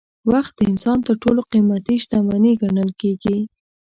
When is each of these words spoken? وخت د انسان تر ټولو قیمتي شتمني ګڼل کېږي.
وخت 0.31 0.53
د 0.57 0.59
انسان 0.69 0.97
تر 1.07 1.15
ټولو 1.23 1.41
قیمتي 1.51 1.95
شتمني 2.03 2.53
ګڼل 2.61 2.91
کېږي. 3.01 3.37